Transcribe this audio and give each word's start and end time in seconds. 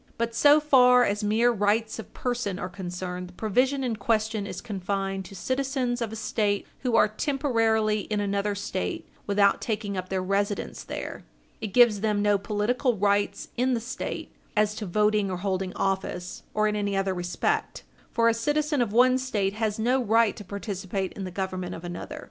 But 0.17 0.33
so 0.33 0.59
far 0.59 1.03
as 1.03 1.23
mere 1.23 1.51
rights 1.51 1.99
of 1.99 2.11
person 2.11 2.57
are 2.57 2.69
concerned, 2.69 3.27
the 3.29 3.33
provision 3.33 3.83
in 3.83 3.97
question 3.97 4.47
is 4.47 4.59
confined 4.59 5.25
to 5.25 5.35
citizens 5.35 6.01
of 6.01 6.11
a 6.11 6.15
State 6.15 6.65
who 6.79 6.95
are 6.95 7.07
temporarily 7.07 7.99
in 8.09 8.19
another 8.19 8.55
State 8.55 9.07
without 9.27 9.61
taking 9.61 9.95
up 9.95 10.09
their 10.09 10.23
residence 10.23 10.83
there. 10.83 11.23
It 11.61 11.67
gives 11.67 11.99
them 12.01 12.19
no 12.23 12.39
political 12.39 12.97
rights 12.97 13.49
in 13.57 13.75
the 13.75 13.79
State 13.79 14.33
as 14.57 14.73
to 14.77 14.87
voting 14.87 15.29
or 15.29 15.37
holding 15.37 15.71
office, 15.75 16.41
or 16.55 16.67
in 16.67 16.75
any 16.75 16.97
other 16.97 17.13
respect. 17.13 17.83
For 18.09 18.27
a 18.27 18.33
citizen 18.33 18.81
of 18.81 18.91
one 18.91 19.19
State 19.19 19.53
has 19.53 19.77
no 19.77 20.03
right 20.03 20.35
to 20.35 20.43
participate 20.43 21.13
in 21.13 21.25
the 21.25 21.29
government 21.29 21.75
of 21.75 21.83
another. 21.83 22.19